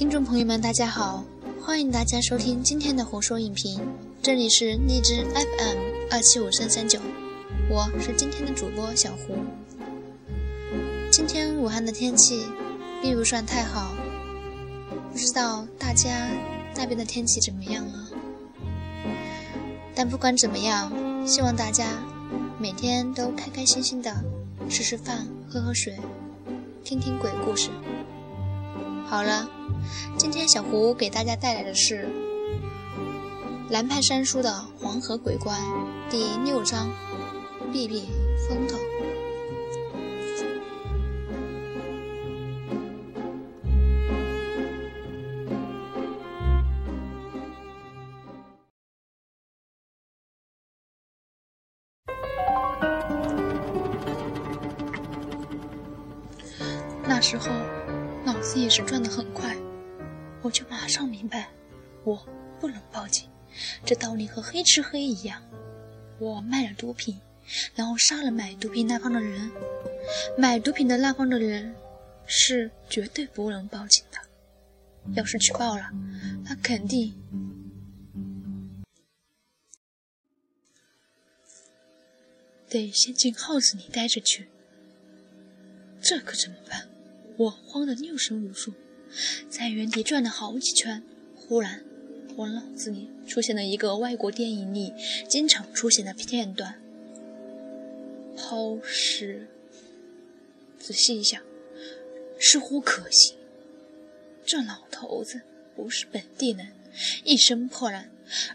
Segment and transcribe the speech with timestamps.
[0.00, 1.22] 听众朋友们，大家好，
[1.62, 3.78] 欢迎大家收听今天的胡说影评，
[4.22, 5.78] 这里是荔枝 FM
[6.10, 6.98] 二七五三三九，
[7.68, 9.36] 我是今天的主播小胡。
[11.12, 12.46] 今天武汉的天气
[13.02, 13.92] 并不算太好，
[15.12, 16.30] 不知道大家
[16.74, 18.08] 那边的天气怎么样啊？
[19.94, 20.90] 但不管怎么样，
[21.26, 21.84] 希望大家
[22.58, 24.16] 每天都开开心心的
[24.66, 25.94] 吃吃饭、喝喝水、
[26.82, 27.68] 听听鬼故事。
[29.06, 29.59] 好了。
[30.16, 32.08] 今天小胡给大家带来的是
[33.70, 34.50] 南派三叔的
[34.82, 35.54] 《黄河鬼怪》
[36.10, 36.88] 第六章
[37.72, 38.08] 《避避
[38.48, 38.76] 风头》。
[57.06, 57.50] 那时候
[58.24, 59.69] 脑子也是转得很快。
[60.42, 61.50] 我就马上明白，
[62.04, 62.26] 我
[62.58, 63.28] 不能报警，
[63.84, 65.42] 这道理和黑吃黑一样。
[66.18, 67.18] 我卖了毒品，
[67.74, 69.50] 然后杀了买毒品那方的人，
[70.38, 71.74] 买毒品的那方的人
[72.26, 74.18] 是绝对不能报警的。
[75.14, 75.90] 要是去报了，
[76.44, 77.14] 那肯定
[82.68, 84.48] 得先进耗子里待着去。
[86.02, 86.88] 这可怎么办？
[87.36, 88.74] 我慌得六神无主。
[89.48, 91.02] 在原地转了好几圈，
[91.34, 91.82] 忽然，
[92.36, 94.92] 我脑子里出现了一个外国电影里
[95.28, 96.80] 经常出现的片段：
[98.36, 99.46] 抛尸。
[100.78, 101.42] 仔细一想，
[102.38, 103.36] 似乎可行。
[104.46, 105.42] 这老头子
[105.76, 106.68] 不是本地人，
[107.24, 108.10] 一身破烂，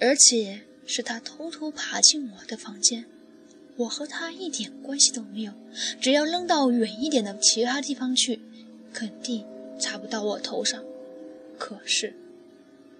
[0.00, 3.04] 而且是他偷偷爬进我的房间，
[3.76, 5.52] 我和他一点关系都没有。
[6.00, 8.40] 只要扔到远一点的其他地方去，
[8.92, 9.44] 肯定。
[9.78, 10.84] 插不到我头上，
[11.58, 12.14] 可是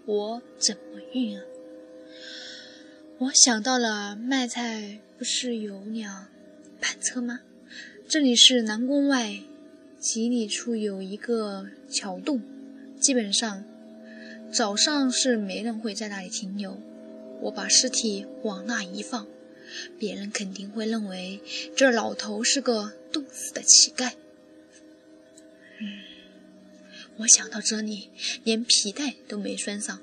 [0.04, 1.44] 我怎么运啊？
[3.18, 6.26] 我想到了卖菜不是有辆
[6.80, 7.40] 板车吗？
[8.06, 9.40] 这里是南宫外
[9.98, 12.40] 几里处有一个桥洞，
[13.00, 13.64] 基本上
[14.52, 16.80] 早上是没人会在那里停留。
[17.40, 19.26] 我把尸体往那一放，
[19.98, 21.40] 别人肯定会认为
[21.74, 24.12] 这老头是个冻死的乞丐。
[25.80, 26.15] 嗯。
[27.18, 28.10] 我想到这里，
[28.44, 29.98] 连皮带都没拴上，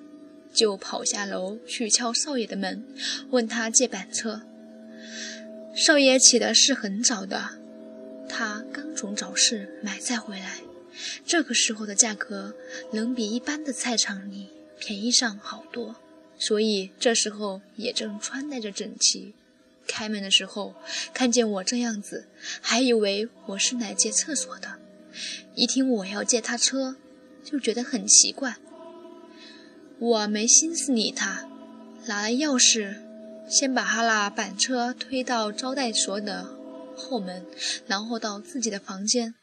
[0.51, 2.83] 就跑下楼去敲少爷的门，
[3.29, 4.41] 问他借板车。
[5.75, 7.59] 少爷起的是很早的，
[8.27, 10.61] 他刚从早市买菜回来，
[11.25, 12.55] 这个时候的价格
[12.91, 15.95] 能比一般的菜场里便宜上好多，
[16.39, 19.33] 所以这时候也正穿戴着整齐。
[19.85, 20.73] 开门的时候
[21.13, 22.27] 看见我这样子，
[22.61, 24.79] 还以为我是来借厕所的，
[25.53, 26.95] 一听我要借他车。
[27.43, 28.55] 就觉得很奇怪，
[29.99, 31.47] 我没心思理他，
[32.05, 32.95] 拿了钥匙，
[33.49, 36.47] 先把他那板车推到招待所的
[36.95, 37.45] 后门，
[37.85, 39.35] 然后到自己的房间，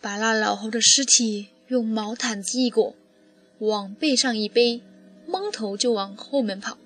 [0.00, 2.94] 把那老猴的尸体用毛毯子一裹，
[3.58, 4.80] 往背上一背，
[5.26, 6.78] 蒙头就往后门跑。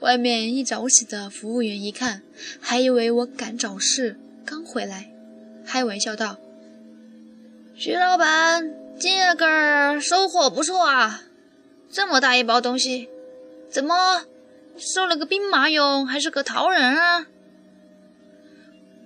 [0.00, 2.22] 外面一早起的服务员一看，
[2.60, 5.10] 还以为我赶早市刚回来，
[5.64, 6.38] 开玩笑道。
[7.80, 11.22] 徐老板，今儿个收获不错啊！
[11.88, 13.08] 这么大一包东西，
[13.70, 14.24] 怎么
[14.76, 17.28] 收了个兵马俑，还是个桃人啊？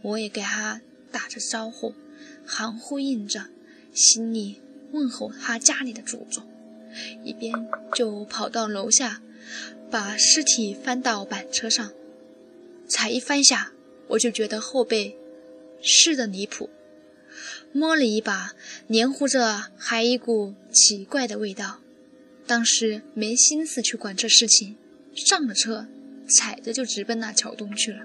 [0.01, 0.81] 我也给他
[1.11, 1.93] 打着招呼，
[2.47, 3.45] 含糊应着，
[3.93, 4.63] 心里
[4.93, 6.43] 问候他家里的祖宗，
[7.23, 7.53] 一边
[7.93, 9.21] 就跑到楼下，
[9.91, 11.93] 把尸体翻到板车上。
[12.89, 13.73] 才一翻下，
[14.09, 15.19] 我就觉得后背
[15.83, 16.71] 湿的离谱。
[17.73, 18.53] 摸了一把，
[18.89, 21.81] 黏糊着，还一股奇怪的味道。
[22.47, 24.77] 当时没心思去管这事情，
[25.15, 25.87] 上了车，
[26.29, 28.01] 踩着就直奔那桥洞去了。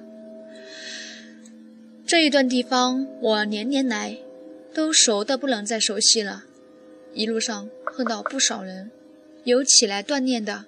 [2.05, 4.17] 这一段地方我年年来，
[4.73, 6.45] 都熟的不能再熟悉了。
[7.13, 8.89] 一路上碰到不少人，
[9.43, 10.65] 有起来锻炼的，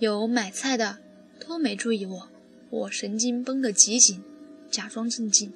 [0.00, 0.98] 有买菜的，
[1.38, 2.28] 都没注意我。
[2.70, 4.22] 我神经绷得极紧，
[4.70, 5.52] 假装镇静，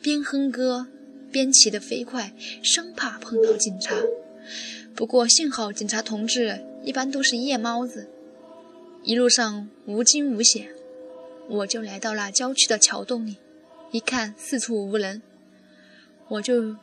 [0.00, 0.86] 边哼歌。
[1.30, 2.32] 边骑得飞快，
[2.62, 3.94] 生怕碰到警察。
[4.94, 8.08] 不过幸好警察同志一般都是夜猫子，
[9.02, 10.68] 一路上无惊无险。
[11.48, 13.36] 我就来到了郊区的桥洞里，
[13.90, 15.22] 一看四处无人，
[16.28, 16.76] 我就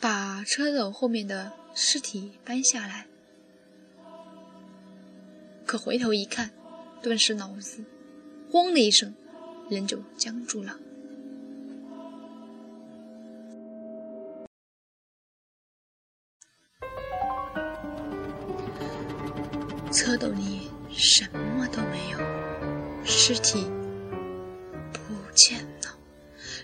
[0.00, 3.06] 把车斗后面的尸体搬下来。
[5.64, 6.50] 可回头一看，
[7.02, 7.84] 顿时脑子
[8.50, 9.14] 轰的一声，
[9.68, 10.78] 人就僵住了。
[19.96, 22.18] 车斗里什么都没有，
[23.02, 23.64] 尸体
[24.92, 25.98] 不见了，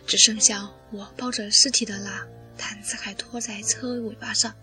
[0.07, 4.55] 只剩下我抱着尸体的那毯子还拖在车尾巴上。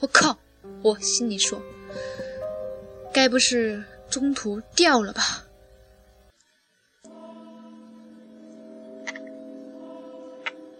[0.00, 0.38] 我靠！
[0.82, 1.62] 我心里说，
[3.10, 5.46] 该不是中途掉了吧？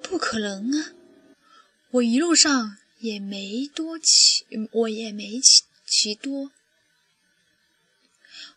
[0.03, 0.93] 不可能啊！
[1.93, 6.51] 我一路上也没多骑，我也没骑骑多，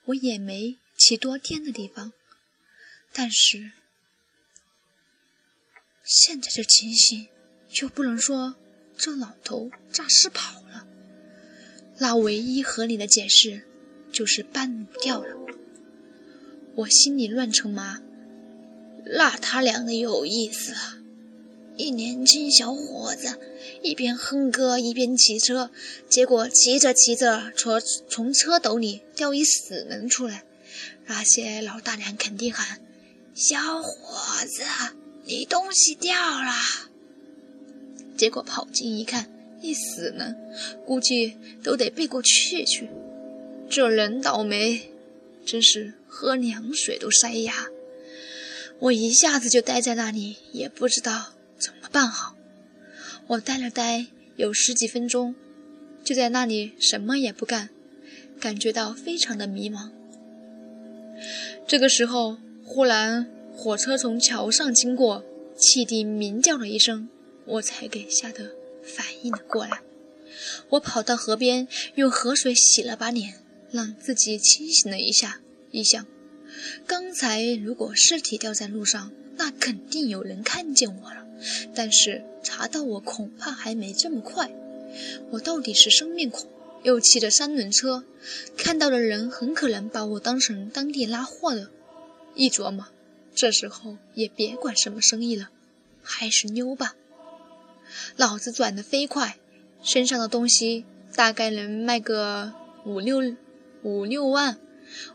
[0.09, 2.13] 我也没骑多天的地方。
[3.13, 3.71] 但是
[6.03, 7.27] 现在这情形，
[7.81, 8.55] 又不能说
[8.97, 10.87] 这老头诈尸跑了。
[11.99, 13.67] 那唯一合理的解释
[14.11, 15.35] 就是半路掉了。
[16.75, 18.01] 我心里乱成麻。
[19.05, 20.98] 那他娘的有意思啊！
[21.79, 23.39] 一年轻小伙子，
[23.81, 25.71] 一边哼歌一边骑车，
[26.09, 27.79] 结果骑着骑着，从
[28.09, 30.43] 从车斗里掉一死人出来。
[31.05, 32.81] 那些老大娘肯定喊
[33.33, 34.61] ：“小伙子，
[35.23, 36.51] 你东西掉了。”
[38.17, 39.31] 结果跑近一看，
[39.61, 40.35] 一死人，
[40.85, 42.89] 估计都得背过去去。
[43.69, 44.91] 这人倒霉，
[45.45, 47.67] 真是喝凉水都塞牙。
[48.79, 51.35] 我一下子就呆在那里，也不知道。
[51.91, 52.35] 办好？
[53.27, 55.35] 我呆了呆，有十几分钟，
[56.03, 57.69] 就在那里什么也不干，
[58.39, 59.91] 感觉到非常的迷茫。
[61.67, 65.23] 这个时候，忽然火车从桥上经过，
[65.55, 67.09] 汽笛鸣叫了一声，
[67.45, 69.81] 我才给吓得反应了过来。
[70.69, 73.35] 我跑到河边，用河水洗了把脸，
[73.71, 75.41] 让自己清醒了一下。
[75.71, 76.07] 一想，
[76.87, 81.27] 刚才如果尸体掉在路上，那肯定有人看见我了。
[81.73, 84.51] 但是查到我恐怕还没这么快。
[85.31, 86.49] 我到底是生面孔，
[86.83, 88.03] 又骑着三轮车，
[88.57, 91.69] 看到的人很可能把我当成当地拉货的。
[92.35, 92.87] 一琢磨，
[93.35, 95.49] 这时候也别管什么生意了，
[96.01, 96.95] 还是溜吧。
[98.17, 99.37] 脑子转得飞快，
[99.83, 102.53] 身上的东西大概能卖个
[102.85, 103.35] 五六
[103.83, 104.57] 五六万。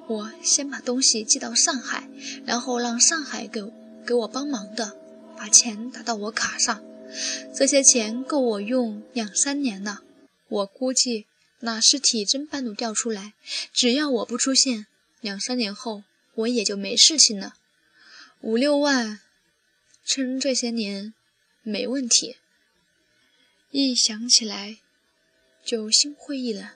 [0.07, 2.09] 我先把东西寄到上海，
[2.45, 3.61] 然后让上海给
[4.07, 4.97] 给我帮忙的。
[5.37, 6.83] 把钱打到我卡上，
[7.55, 10.03] 这些钱够我用两三年了。
[10.49, 11.27] 我估计
[11.61, 13.35] 那尸体真半路掉出来，
[13.73, 14.87] 只要我不出现，
[15.21, 16.05] 两三年后
[16.35, 17.55] 我也就没事情了。
[18.41, 19.21] 五六万，
[20.05, 21.15] 撑这些年
[21.63, 22.37] 没问题。
[23.71, 24.77] 一想起来
[25.65, 26.69] 就心灰意冷。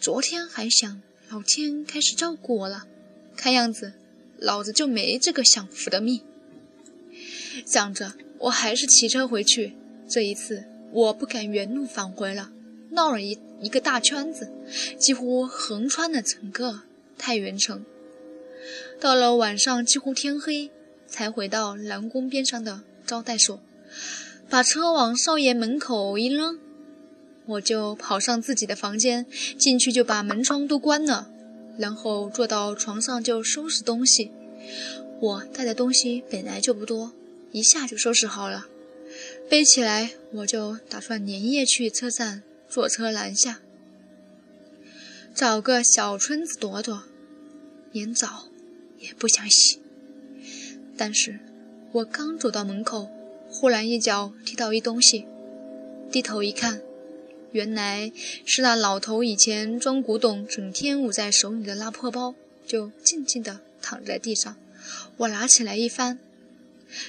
[0.00, 2.86] 昨天还想老天开始照顾我了，
[3.36, 3.92] 看样子
[4.38, 6.24] 老子就没这个享福的命。
[7.64, 9.74] 想着，我还是骑车回去。
[10.08, 12.50] 这一次，我不敢原路返回了，
[12.90, 14.50] 绕了一一个大圈子，
[14.98, 16.82] 几乎横穿了整个
[17.16, 17.84] 太原城。
[19.00, 20.70] 到了晚上，几乎天黑，
[21.06, 23.60] 才回到南宫边上的招待所，
[24.48, 26.58] 把车往少爷门口一扔，
[27.46, 29.26] 我就跑上自己的房间，
[29.58, 31.28] 进去就把门窗都关了，
[31.78, 34.30] 然后坐到床上就收拾东西。
[35.20, 37.12] 我带的东西本来就不多。
[37.56, 38.66] 一下就收拾好了，
[39.48, 43.62] 背起来我就打算连夜去车站坐车南下，
[45.34, 47.04] 找个小村子躲躲，
[47.92, 48.48] 连澡
[48.98, 49.80] 也不想洗。
[50.98, 51.38] 但是
[51.92, 53.10] 我刚走到门口，
[53.48, 55.24] 忽然一脚踢到一东西，
[56.12, 56.82] 低头一看，
[57.52, 58.12] 原来
[58.44, 62.34] 是那老头以前装古董整天捂在手里的那破包，
[62.66, 64.54] 就静静地躺在地上。
[65.16, 66.18] 我拿起来一翻。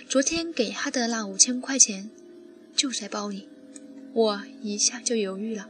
[0.09, 2.09] 昨天给他的那五千块钱
[2.75, 3.47] 就在包里，
[4.13, 5.69] 我一下就犹豫了。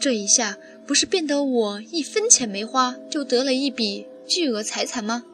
[0.00, 5.24] 这一下不是变得我一分钱没花就得了一笔巨额财产吗？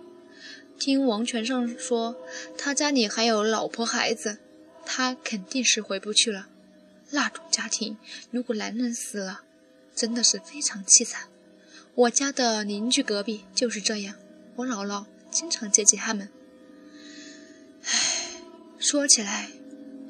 [0.78, 2.16] 听王全胜说，
[2.56, 4.38] 他家里还有老婆孩子，
[4.86, 6.48] 他肯定是回不去了。
[7.10, 7.98] 那种家庭，
[8.30, 9.42] 如果男人死了，
[9.94, 11.28] 真的是非常凄惨。
[11.94, 14.14] 我家的邻居隔壁就是这样，
[14.56, 16.30] 我姥姥经常接济他们。
[18.80, 19.46] 说起来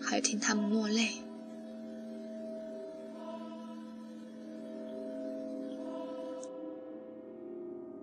[0.00, 1.10] 还听他们落泪。